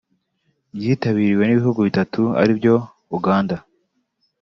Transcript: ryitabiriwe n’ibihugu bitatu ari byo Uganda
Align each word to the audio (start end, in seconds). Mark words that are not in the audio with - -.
ryitabiriwe 0.77 1.43
n’ibihugu 1.45 1.79
bitatu 1.87 2.21
ari 2.41 2.51
byo 2.59 2.75
Uganda 3.17 3.55